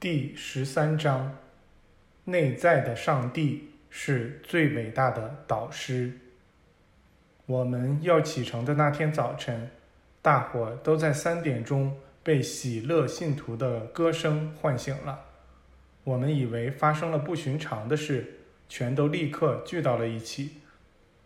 [0.00, 1.36] 第十三章：
[2.22, 6.12] 内在的上帝是最伟大的导师。
[7.46, 9.68] 我们要启程的那天早晨，
[10.22, 15.24] 大伙都在三点钟被喜乐信徒的歌声唤醒了。
[16.04, 18.38] 我们以为发生了不寻常的事，
[18.68, 20.60] 全都立刻聚到了一起。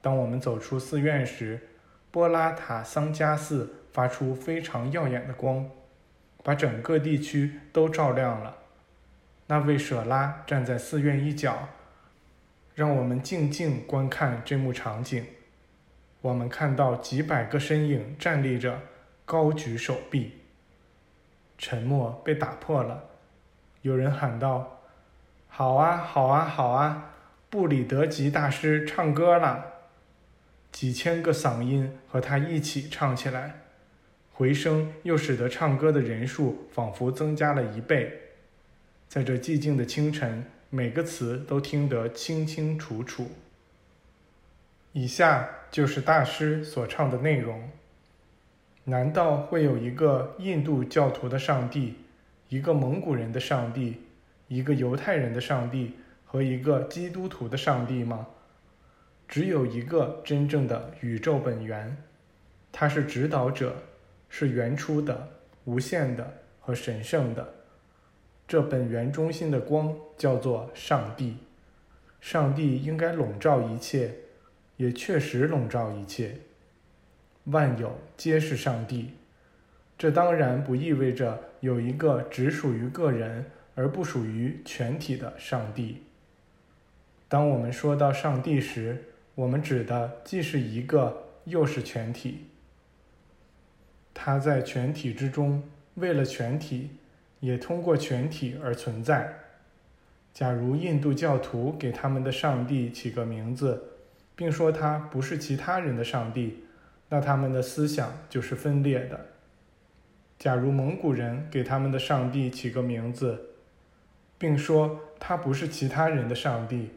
[0.00, 1.60] 当我们走出寺院时，
[2.10, 5.68] 波拉塔桑加寺发出非常耀眼的光。
[6.44, 8.56] 把整个地区都照亮了。
[9.52, 11.68] 那位舍拉站在寺院一角，
[12.74, 15.26] 让我们静静观看这幕场景。
[16.22, 18.80] 我们看到几百个身影站立着，
[19.26, 20.38] 高举手臂。
[21.58, 23.10] 沉默被打破了。
[23.82, 24.80] 有人喊道
[25.48, 27.10] ：“好啊，好啊，好啊！
[27.50, 29.66] 布里德吉大师唱歌了。”
[30.72, 33.56] 几千个嗓音和他一起唱起来。
[34.32, 38.18] 回声又使得唱歌的人数仿佛增加了一倍。
[39.12, 43.28] 在这寂静的清晨，每个词都听得清清楚楚。
[44.92, 47.68] 以下就是大师所唱的内容：
[48.84, 51.96] 难道会有一个印度教徒的上帝，
[52.48, 54.00] 一个蒙古人的上帝，
[54.48, 58.26] 一个犹太人的上帝和一个基督徒的上帝吗？
[59.28, 61.94] 只有一个真正的宇宙本源，
[62.72, 63.76] 他是指导者。
[64.30, 65.28] 是原初的、
[65.66, 67.52] 无限的和神圣的，
[68.52, 71.38] 这本源中心的光叫做上帝。
[72.20, 74.14] 上帝应该笼罩一切，
[74.76, 76.36] 也确实笼罩一切。
[77.44, 79.12] 万有皆是上帝。
[79.96, 86.02] 这当然不意味着有一个只属于个人而不属于全体的上帝。
[87.28, 89.02] 当我们说到上帝时，
[89.34, 92.48] 我们指的既是一个，又是全体。
[94.12, 95.62] 他在全体之中，
[95.94, 96.90] 为了全体，
[97.42, 99.34] 也通过全体而存在。
[100.32, 103.82] 假如印度教徒给他们的上帝起个名字，
[104.36, 106.62] 并说他不是其他人的上帝，
[107.08, 109.26] 那他们的思想就是分裂的。
[110.38, 113.50] 假如蒙古人给他们的上帝起个名字，
[114.38, 116.90] 并说他不是其他人的上帝，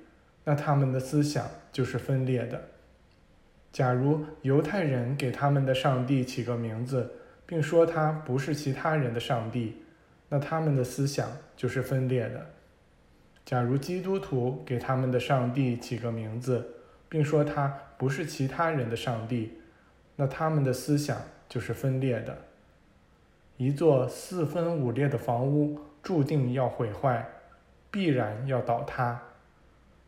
[0.44, 2.70] 那他们的思想就是分裂的。
[3.74, 7.12] 假如犹太人给他们的上帝起个名字，
[7.48, 9.82] 并说他不是其他人的上帝，
[10.36, 12.46] 那他们的思想就是分裂的。
[13.46, 16.76] 假如基督徒给他们的上帝起个名字，
[17.08, 19.54] 并说他不是其他人的上帝，
[20.18, 22.38] 那他们的思想就是分裂的。
[23.56, 27.26] 一座四分五裂的房屋注定要毁坏，
[27.90, 29.18] 必然要倒塌。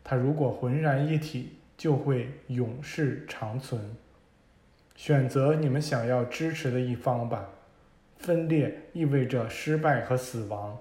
[0.03, 1.53] 它如果浑然一体。
[1.77, 3.79] 就会永世长存。
[4.95, 7.47] 选择你们想要支持的一方吧。
[8.27, 10.77] 分裂意味着失败和死亡，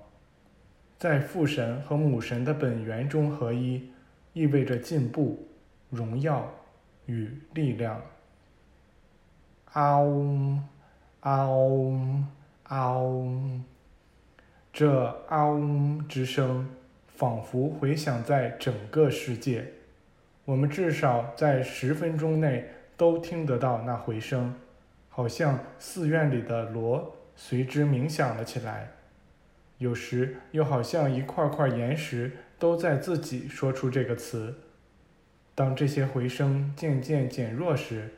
[0.98, 3.88] 在父神和母神的本源中合一，
[4.32, 5.46] 意味着进步、
[5.88, 6.52] 荣耀
[7.04, 8.02] 与力量。
[9.66, 10.60] 啊嗡，
[11.20, 12.26] 啊嗡，
[12.64, 13.62] 啊嗡，
[14.72, 16.68] 这啊嗡之声
[17.06, 19.64] 仿佛回响在整个世界。
[20.44, 24.52] 我们至少在十分钟内都听得到那回声，
[25.08, 28.90] 好像寺院里的锣随之鸣响了起来。
[29.78, 34.54] 有时又好像一块块岩石都在自己说出这个词。
[35.54, 38.14] 当这些回声渐渐减弱时，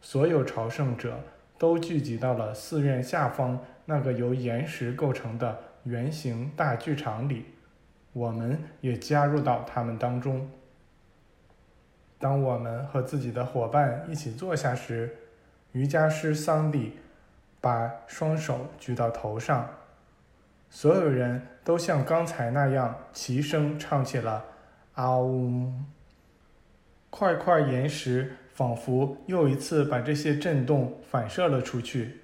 [0.00, 1.20] 所有朝圣者
[1.58, 7.44] 都聚集到了寺院下方那个由岩石构成的圆形大剧场里。
[8.14, 10.50] 我们也加入到他们当中。
[12.18, 15.16] 当我们和自己的伙伴一起坐下时，
[15.72, 16.98] 瑜伽师桑迪
[17.62, 19.66] 把双手举到头上，
[20.68, 24.44] 所有人都像刚才那样齐声唱起了
[24.94, 25.72] “啊呜”。
[27.08, 32.22] 块块岩石仿佛又一次把这些震动反射了出去，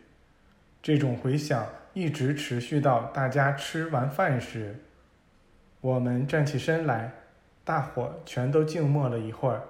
[0.82, 4.74] 这种回响一直持续到大家吃完饭时。
[5.80, 7.12] 我们站起身来，
[7.64, 9.62] 大伙全都静默了一会儿。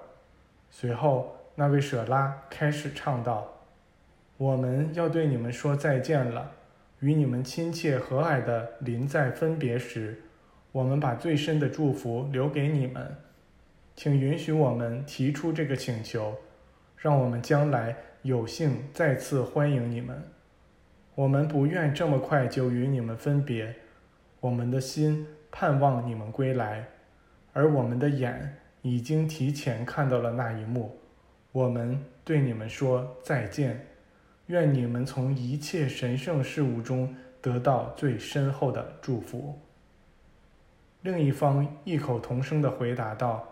[0.71, 3.47] 随后，那位舍拉开始唱道
[4.39, 6.49] ：“我们要对你们说再见了，
[7.01, 10.21] 与你们亲切和蔼的临在分别时，
[10.71, 13.13] 我们把最深的祝福留给你们。
[13.97, 16.33] 请允许我们提出这个请求，
[16.95, 20.23] 让我们将来有幸再次欢迎你们。
[21.15, 23.75] 我们不愿这么快就与你们分别，
[24.39, 26.87] 我们的心盼望你们归来，
[27.51, 30.97] 而我们的眼。”已经提前看到了那一幕，
[31.51, 33.77] 我们对你们说再见，
[34.49, 39.59] 愿你们从一切神圣事物中得到最深厚的祝福。
[41.01, 43.47] 另一方异口同声地回答道：“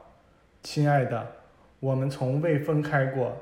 [0.63, 1.33] 亲爱的，
[1.79, 3.37] 我们从未分开过。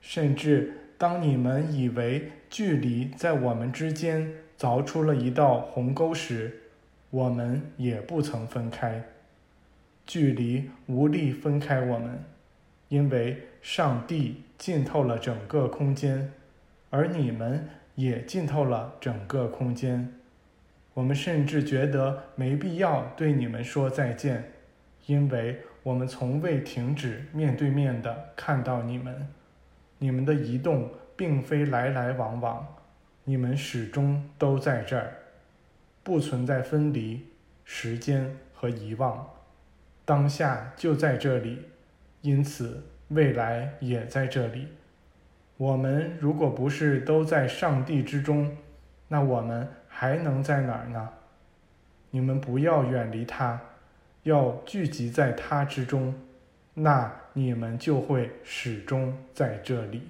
[0.00, 6.62] 甚至当你们以为距离在我们之间凿出了一道鸿沟时，
[7.10, 9.04] 我们也不曾分开。
[10.06, 12.24] 距离无力分开我们，
[12.88, 16.32] 因为上帝浸透了整个空间，
[16.94, 20.14] 而你们也浸透了整个空间。”
[20.94, 24.52] 我们甚至觉得没必要对你们说再见，
[25.06, 29.26] 因为我们从未停止面对面的看到你们。
[29.98, 32.76] 你们的移动并非来来往往，
[33.24, 35.14] 你们始终都在这儿，
[36.04, 37.26] 不存在分离、
[37.64, 39.30] 时间和遗忘。
[40.04, 41.58] 当下就在这里，
[42.20, 44.68] 因此未来也在这里。
[45.56, 48.56] 我们如果不是都在上帝之中，
[49.08, 49.68] 那我们。
[49.96, 51.08] 还能在哪儿呢？
[52.10, 53.60] 你们不要远离他，
[54.24, 56.12] 要聚集在他之中，
[56.74, 60.02] 那你们就会始终在这里。